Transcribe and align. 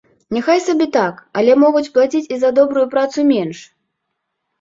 Няхай 0.35 0.59
сабе 0.67 0.85
так, 0.95 1.19
але 1.41 1.57
могуць 1.63 1.91
плаціць 1.97 2.31
і 2.37 2.39
за 2.45 2.49
добрую 2.61 2.85
працу 2.95 3.27
менш. 3.33 3.59